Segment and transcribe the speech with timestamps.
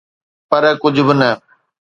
[0.49, 1.29] پر ڪجھ به نه.